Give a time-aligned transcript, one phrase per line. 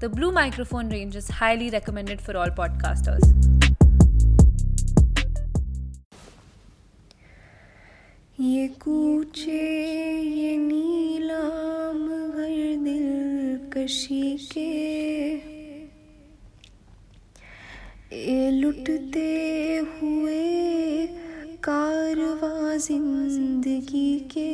[0.00, 3.24] The Blue microphone range is highly recommended for all podcasters.
[8.40, 9.58] ये कूचे
[10.22, 14.70] ये नीलाम घर दिल कशी के
[18.14, 19.28] ये लुटते
[20.02, 21.06] हुए
[21.64, 24.48] कारवा ज़िंदगी के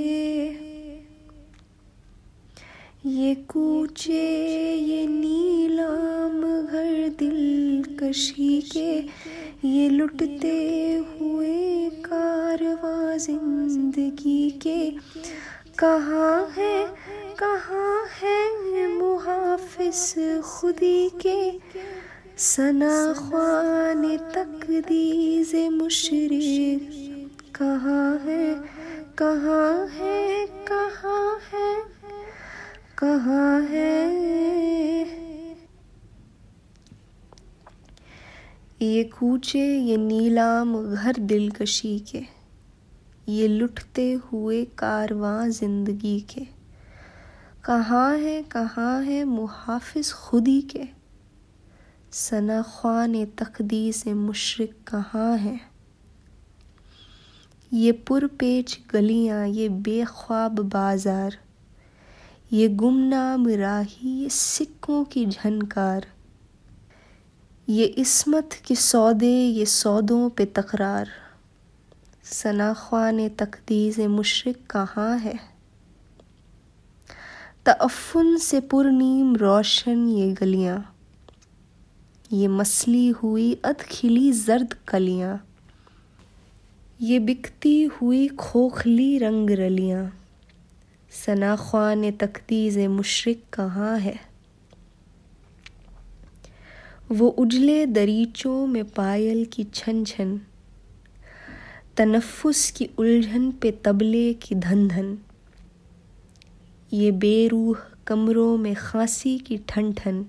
[3.06, 8.92] ये कूचे, ये नीलाम घर दिल कशी के,
[9.68, 10.58] ये लुटते
[11.20, 14.90] हुए कारवा ज़िंदगी के।
[15.78, 16.86] कहाँ है
[17.38, 21.60] कहाँ है मुहाफिस खुदी के?
[22.38, 26.88] सना ख्वान तकदीज मुशरिक,
[27.54, 28.54] कहाँ है
[29.18, 31.93] कहाँ है कहाँ है
[32.98, 34.04] कहाँ है?
[38.82, 42.22] ये कूचे, ये नीलाम घर दिलकशी के,
[43.28, 46.46] ये लुटते हुए कारवां ज़िंदगी के।
[47.64, 50.84] कहाँ है कहाँ है मुहाफिज खुदी के?
[52.12, 55.60] सना ख्वान तकदी से मुशरक कहाँ है?
[57.72, 61.38] ये पुरपेच गलियाँ, ये बेख्वाब बाज़ार
[62.54, 66.06] ये गुमनाम राही, ये सिक्कों की झनकार,
[67.68, 71.08] ये इसमत के सौदे, ये सौदों पे तकरार।
[72.24, 75.38] सना ख्वान तकदीस मुशरक कहाँ है?
[77.66, 80.78] तअफ़ुन से पुरनीम रोशन ये गलियाँ,
[82.32, 85.38] ये मसली हुई अधखिली जर्द कलियाँ,
[87.00, 90.10] ये बिकती हुई खोखली रंग रलियाँ।
[91.14, 94.20] सना ख्वान तकदीज मुशरक कहाँ है?
[97.12, 100.40] वो उजले दरीचों में पायल की छन छन
[101.96, 105.18] तनफ़ुस की उलझन पे तबले की धन धन
[106.92, 110.26] ये बेरूह कमरों में खांसी की ठन ठन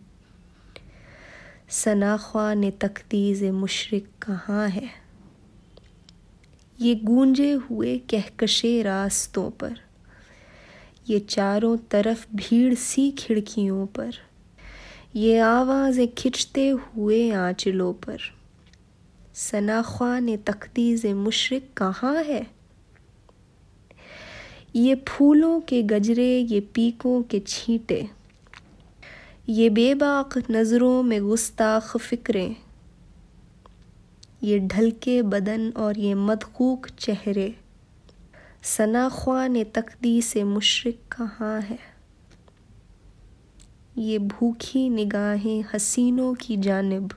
[1.70, 4.90] सना ख्वान तकदीज मुशरक कहाँ है?
[6.82, 9.85] ये गूंजे हुए कहकशे रास्तों पर।
[11.10, 14.14] ये चारों तरफ़ भीड़ सी खिड़कियों पर।
[15.16, 18.18] ये आवाज़ें खिंचते हुए आंचलों पर।
[19.34, 22.48] सनाख्वा ने तख्तीज़ मुशरक कहाँ है?
[24.76, 28.10] ये फूलों के गजरे, ये पीकों के छींटे।
[29.50, 32.56] ये बेबाक नज़रों में गुस्ताख फ़िक्रें।
[34.44, 37.56] ये ढलके बदन और ये मदकूक चेहरे।
[38.66, 41.80] सना ख्वान तकदी से मुशरक कहाँ है?
[43.98, 47.14] ये भूखी निगाहें हसीनों की जानब।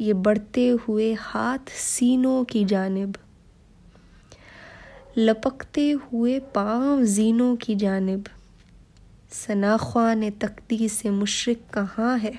[0.00, 3.14] ये बढ़ते हुए हाथ सीनों की जानब।
[5.18, 8.24] लपकते हुए पाँव जीनों की जानब।
[9.30, 12.34] सना ख्वान तकदी से मुशरक कहाँ है?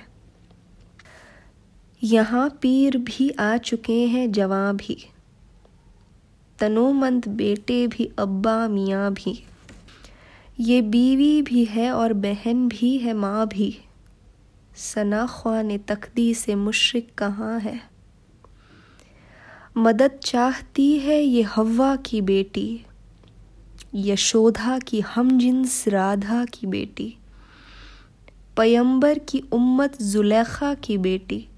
[2.02, 5.10] यहाँ पीर भी आ चुके हैं जवां भी।
[6.58, 9.44] तनोमंद बेटे भी, अब्बा मियाँ भी।
[10.60, 13.78] ये बीवी भी है और बहन भी है, माँ भी।
[14.76, 17.80] सना ख्वान तकदी से मुशरक कहाँ है।
[19.76, 22.84] मदद चाहती है ये हवा की बेटी,
[23.94, 27.16] यशोधा की हम जिन्स राधा की बेटी
[28.56, 31.48] पयंबर की उम्मत जुलेखा की बेटी।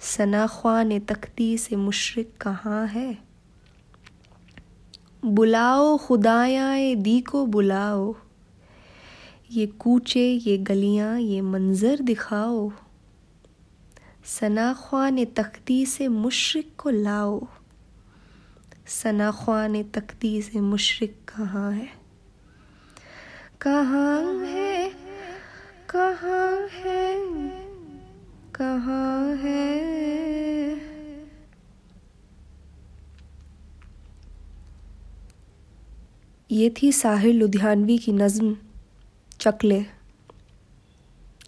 [0.00, 3.31] सना ख्वान तकदी से मुशरक कहाँ है।
[5.24, 8.14] बुलाओ खुदाया दी को बुलाओ।
[9.50, 12.72] ये कूचे, ये गलियाँ, ये मंज़र दिखाओ।
[14.24, 17.46] सना ख्वान तख्ती से मुशरक को लाओ।
[18.86, 21.88] सना ख्वान तख्ती से मुशरक कहाँ है?
[23.60, 24.92] कहाँ है?
[25.88, 27.18] कहाँ है?
[28.54, 29.92] कहाँ है
[36.52, 38.56] ये थी साहिर लुधियानवी की नज़म,
[39.40, 39.86] चकले।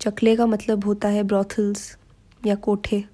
[0.01, 1.99] चकले का मतलब होता है ब्रॉथल्स
[2.47, 3.05] या कोठे।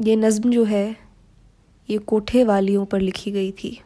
[0.00, 0.96] ये नज़म जो है,
[1.90, 3.80] ये कोठे वालियों पर लिखी गई थी,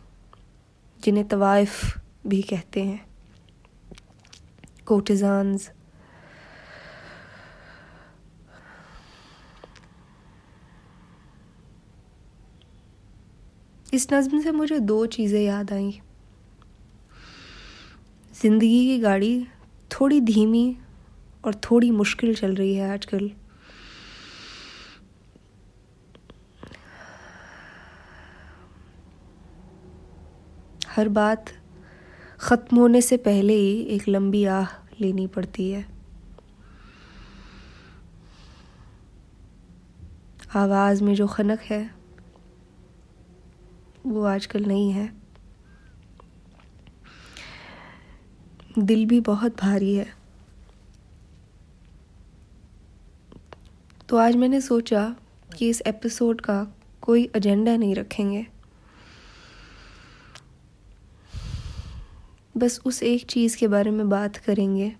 [1.04, 3.06] जिन्हें तवाइफ भी कहते हैं।
[4.86, 5.70] कोटिजान्स
[13.92, 15.90] इस नज़म से मुझे दो चीज़ें याद आई।
[18.32, 19.46] ज़िंदगी की गाड़ी
[19.90, 20.76] थोड़ी धीमी
[21.44, 23.30] और थोड़ी मुश्किल चल रही है आजकल।
[30.88, 31.52] हर बात
[32.40, 34.66] ख़त्म होने से पहले ही एक लंबी आह
[35.00, 35.84] लेनी पड़ती है।
[40.56, 41.99] आवाज़ में जो खनक है
[44.10, 45.12] वो आजकल नहीं है।
[48.78, 50.06] दिल भी बहुत भारी है।
[54.08, 55.16] तो आज मैंने सोचा
[55.58, 56.64] कि इस एपिसोड का
[57.00, 58.46] कोई एजेंडा नहीं रखेंगे।
[62.56, 64.92] बस उस एक चीज़ के बारे में बात करेंगे,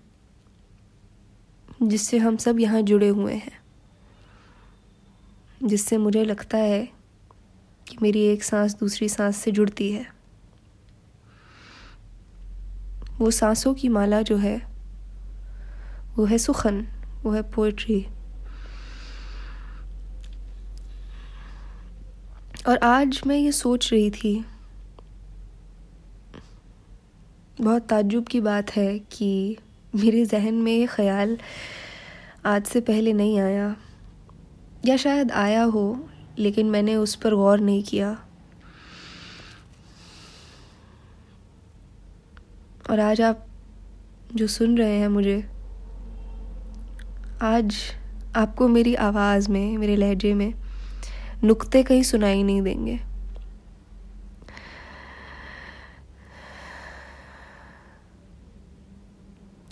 [1.83, 3.59] जिससे हम सब यहाँ जुड़े हुए हैं,
[5.63, 7.00] जिससे मुझे लगता है
[7.91, 10.05] कि मेरी एक सांस दूसरी सांस से जुड़ती है।
[13.19, 14.55] वो सांसों की माला जो है,
[16.15, 16.85] वो है सुखन,
[17.23, 18.05] वो है पोइट्री
[22.67, 24.33] और आज मैं ये सोच रही थी,
[27.61, 29.57] बहुत ताज्जुब की बात है कि
[29.95, 31.37] मेरे जहन में ये ख्याल
[32.45, 33.75] आज से पहले नहीं आया।
[34.85, 35.83] या शायद आया हो
[36.39, 38.25] लेकिन मैंने उस पर गौर नहीं किया।
[42.89, 43.47] और आज आप
[44.35, 45.51] जो सुन रहे हैं मुझे,
[47.41, 47.75] आज
[48.35, 50.53] आपको मेरी आवाज़ में, मेरे लहजे में
[51.43, 52.99] नुक्ते कहीं सुनाई नहीं देंगे।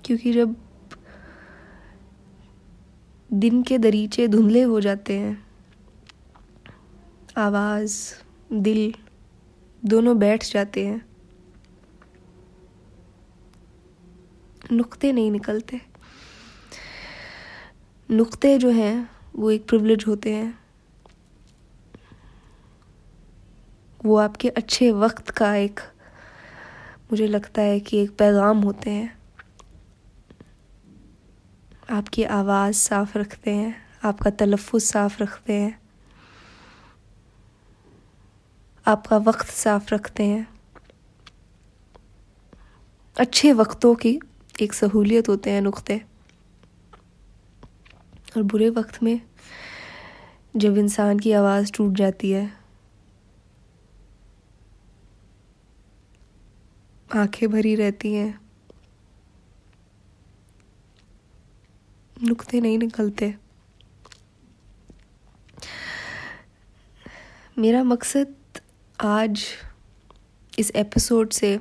[0.05, 0.55] क्योंकि जब
[3.33, 5.48] दिन के दरीचे धुंधले हो जाते हैं
[7.39, 8.13] आवाज़,
[8.53, 8.93] दिल,
[9.85, 11.05] दोनों बैठ जाते हैं।
[14.71, 15.81] नुक्ते नहीं निकलते।
[18.11, 20.59] नुक्ते जो हैं, वो एक प्रिवलेज होते हैं।
[24.05, 25.79] वो आपके अच्छे वक्त का एक,
[27.11, 29.19] मुझे लगता है कि एक पैगाम होते हैं।
[31.89, 35.78] आपकी आवाज़ साफ़ रखते हैं, आपका तलफ़ साफ़ रखते हैं।
[38.89, 40.47] आपका वक्त साफ़ रखते हैं।
[43.19, 44.19] अच्छे वक्तों की
[44.61, 46.01] एक सहूलियत होते हैं नुक्ते।
[48.37, 49.21] और बुरे वक्त में
[50.55, 52.53] जब इंसान की आवाज़ टूट जाती है,
[57.15, 58.39] आँखें भरी रहती हैं,
[62.23, 63.35] नुकते नहीं निकलते।
[67.57, 68.38] मेरा मकसद
[69.01, 69.43] आज
[70.59, 71.59] इस एपिसोड से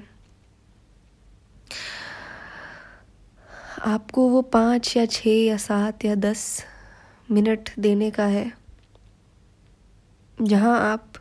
[3.86, 6.64] आपको वो पाँच या छः या सात या दस
[7.30, 8.52] मिनट देने का है,
[10.42, 11.12] जहाँ आप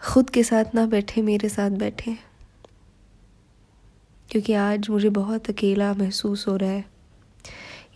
[0.00, 2.16] खुद के साथ ना बैठे, मेरे साथ बैठे।
[4.30, 6.84] क्योंकि आज मुझे बहुत अकेला महसूस हो रहा है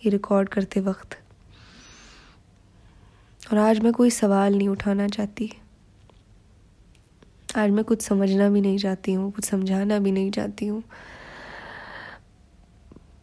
[0.05, 1.17] ये रिकॉर्ड करते वक्त।
[3.51, 5.51] और आज मैं कोई सवाल नहीं उठाना चाहती।
[7.57, 10.83] आज मैं कुछ समझना भी नहीं चाहती हूँ, कुछ समझाना भी नहीं चाहती हूँ।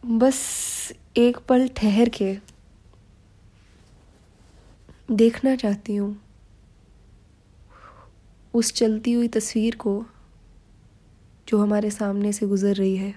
[0.05, 2.37] बस एक पल ठहर के
[5.11, 6.15] देखना चाहती हूँ।
[8.53, 10.03] उस चलती हुई तस्वीर को
[11.47, 13.13] जो हमारे सामने से गुज़र रही है,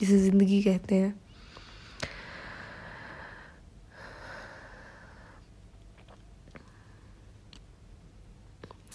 [0.00, 1.21] जिसे ज़िंदगी कहते हैं।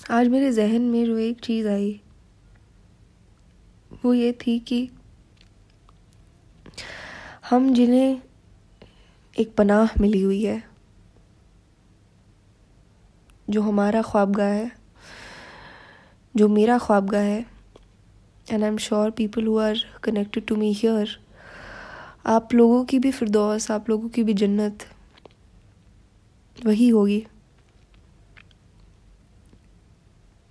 [0.10, 1.90] आज मेरे जहन में जो एक चीज़ आई।
[4.06, 4.90] वो ये थी कि
[7.50, 8.22] हम जिन्हें
[9.36, 10.64] एक पनाह मिली हुई है,
[13.50, 14.72] जो हमारा ख्वाबगाह है,
[16.36, 17.46] जो मेरा ख्वाबगाह है
[18.52, 21.18] and I am sure people who are connected to me here
[22.26, 24.88] आप लोगों की भी फिरदौस, आप लोगों की भी जन्नत,
[26.58, 27.26] वही होगी।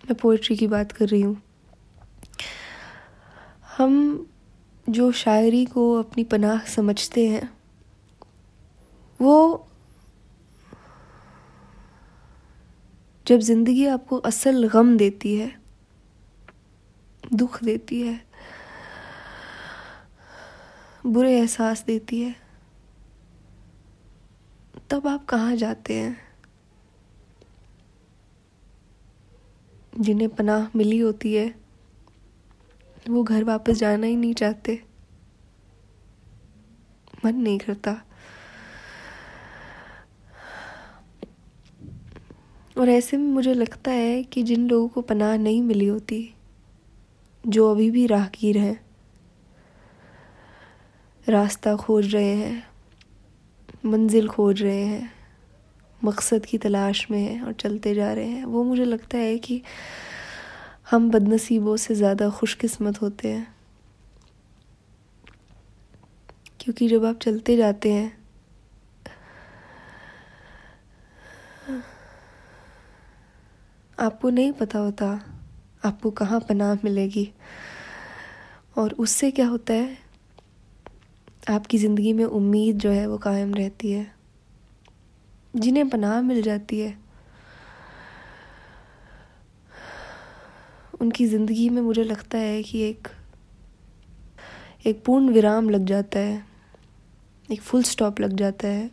[0.09, 1.41] मैं पोइट्री की बात कर रही हूँ।
[3.77, 4.27] हम
[4.87, 7.49] जो शायरी को अपनी पनाह समझते हैं,
[9.21, 9.67] वो
[13.27, 15.53] जब ज़िंदगी आपको असल गम देती है,
[17.35, 18.21] दुख देती है,
[21.07, 22.35] बुरे एहसास देती है,
[24.91, 26.26] तब आप कहाँ जाते हैं?
[30.01, 31.55] जिन्हें पनाह मिली होती है,
[33.09, 34.83] वो घर वापस जाना ही नहीं चाहते।
[37.25, 38.03] मन नहीं करता।
[42.79, 46.35] और ऐसे में मुझे लगता है कि जिन लोगों को पनाह नहीं मिली होती,
[47.47, 48.87] जो अभी भी राहगीर हैं,
[51.29, 52.69] रास्ता खोज रहे हैं,
[53.85, 55.16] मंजिल खोज रहे हैं
[56.07, 59.63] मकसद की तलाश में हैं और चलते जा रहे हैं। वो मुझे लगता है कि
[60.91, 63.47] हम बदनसीबों से ज़्यादा खुशकिस्मत होते हैं।
[66.61, 68.13] क्योंकि जब आप चलते जाते हैं,
[73.99, 75.07] आपको नहीं पता होता
[75.85, 77.29] आपको कहाँ पनाह मिलेगी।
[78.77, 79.97] और उससे क्या होता है?
[81.51, 84.16] आपकी ज़िंदगी में उम्मीद जो है वो कायम रहती है।
[85.57, 86.99] जिन्हें पनाह मिल जाती है।
[91.01, 93.09] उनकी ज़िंदगी में मुझे लगता है कि एक
[94.87, 96.47] एक पूर्ण विराम लग जाता है।
[97.53, 98.91] एक फुल स्टॉप लग जाता है।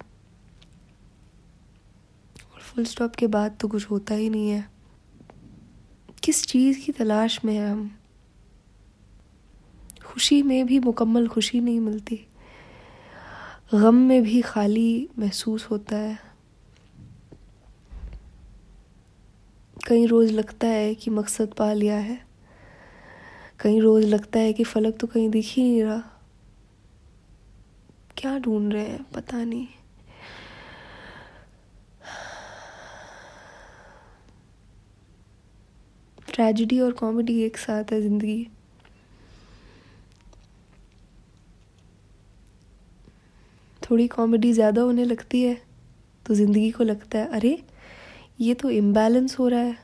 [2.54, 4.70] और फुल स्टॉप के बाद तो कुछ होता ही नहीं है।
[6.24, 7.98] किस चीज़ की तलाश में है हम?
[10.06, 12.28] खुशी में भी मुकम्मल खुशी नहीं मिलती।
[13.74, 16.33] गम में भी खाली महसूस होता है।
[19.84, 22.20] कई रोज़ लगता है कि मकसद पा लिया है।
[23.60, 26.02] कई रोज़ लगता है कि फलक तो कहीं दिख ही नहीं रहा।
[28.18, 29.06] क्या ढूंढ रहे हैं?
[29.14, 29.68] पता नहीं।
[36.28, 38.48] ट्रेजिडी और कॉमेडी एक साथ है ज़िंदगी।
[43.82, 45.56] थोड़ी कॉमेडी ज़्यादा होने लगती है
[46.26, 47.58] तो ज़िंदगी को लगता है, अरे
[48.44, 49.78] ये तो इम्बैलेंस हो रहा है।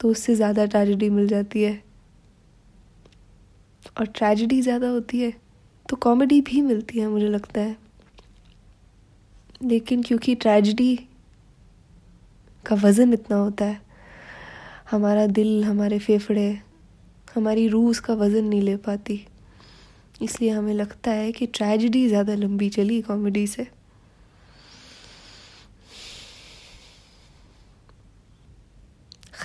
[0.00, 1.82] तो उससे ज़्यादा ट्रेजिडी मिल जाती है।
[3.98, 5.32] और ट्रेजिडी ज़्यादा होती है
[5.88, 7.76] तो कॉमेडी भी मिलती है मुझे लगता है।
[9.62, 10.94] लेकिन क्योंकि ट्रेजिडी
[12.64, 13.80] का वज़न इतना होता है,
[14.90, 16.48] हमारा दिल, हमारे फेफड़े,
[17.34, 19.24] हमारी रूह उसका वज़न नहीं ले पाती।
[20.22, 23.66] इसलिए हमें लगता है कि ट्रेजिडी ज़्यादा लंबी चली कॉमेडी से।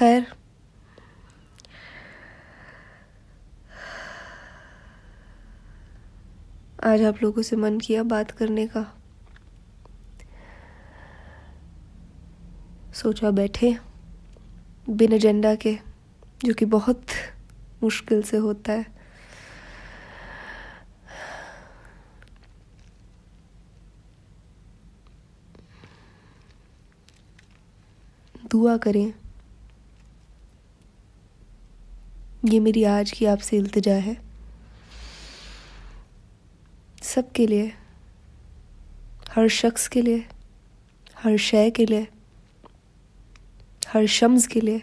[0.02, 0.26] खैर।
[6.84, 8.84] आज आप लोगों से मन किया बात करने का।
[12.94, 13.78] सोचा बैठे
[14.90, 15.78] बिन एजेंडा के,
[16.46, 17.06] जो कि बहुत
[17.84, 18.86] मुश्किल से होता है।
[28.52, 29.21] दुआ करें
[32.46, 34.16] ये मेरी आज की आपसे इल्तजा है।
[37.04, 37.74] सबके लिए,
[39.32, 40.26] हर शख्स के लिए,
[41.18, 42.08] हर शय के लिए,
[43.88, 44.82] हर शम्स के लिए।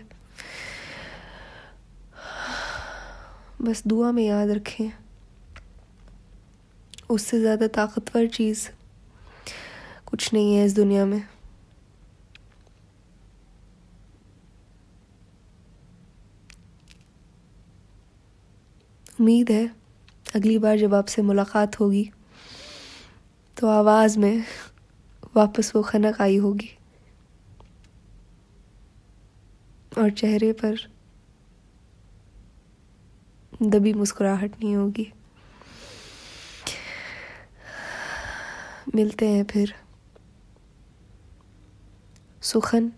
[3.62, 4.90] बस दुआ में याद रखें।
[7.10, 8.68] उससे ज़्यादा ताकतवर चीज़
[10.06, 11.22] कुछ नहीं है इस दुनिया में।
[19.20, 19.66] उम्मीद है
[20.34, 22.10] अगली बार जब आपसे मुलाकात होगी
[23.56, 24.44] तो आवाज़ में
[25.36, 26.70] वापस वो खनक आई होगी।
[29.98, 30.76] और चेहरे पर
[33.62, 35.12] दबी मुस्कुराहट नहीं होगी।
[38.94, 39.74] मिलते हैं फिर।
[42.42, 42.92] सुखन,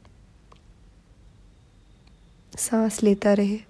[2.58, 3.69] सांस लेता रहे।